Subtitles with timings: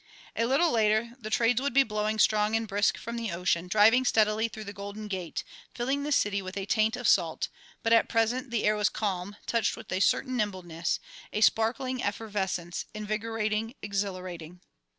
[0.35, 4.03] A little later the trades would be blowing strong and brisk from the ocean, driving
[4.03, 5.43] steadily through the Golden Gate,
[5.75, 7.49] filling the city with a taint of salt;
[7.83, 10.99] but at present the air was calm, touched with a certain nimbleness,
[11.31, 14.61] a sparkling effervescence, invigourating, exhilarating.